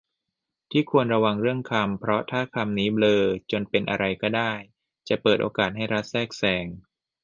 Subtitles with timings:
[0.71, 4.51] ที่ควรระวังเรื่องคำ เพราะถ้าคำนี้เบลอจนเป็นอะไรก็ได้
[5.09, 6.65] จะเปิดโอกาสให้รัฐแทรกแซง